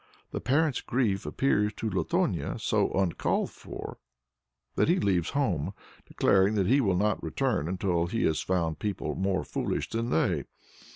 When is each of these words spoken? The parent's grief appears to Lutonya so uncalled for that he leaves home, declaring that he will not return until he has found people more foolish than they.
The 0.31 0.41
parent's 0.41 0.81
grief 0.81 1.27
appears 1.27 1.73
to 1.73 1.87
Lutonya 1.87 2.59
so 2.59 2.89
uncalled 2.93 3.51
for 3.51 3.99
that 4.73 4.87
he 4.89 4.99
leaves 4.99 5.29
home, 5.29 5.75
declaring 6.07 6.55
that 6.55 6.65
he 6.65 6.81
will 6.81 6.97
not 6.97 7.21
return 7.21 7.67
until 7.67 8.07
he 8.07 8.23
has 8.23 8.41
found 8.41 8.79
people 8.79 9.13
more 9.13 9.43
foolish 9.43 9.89
than 9.91 10.09
they. 10.09 10.45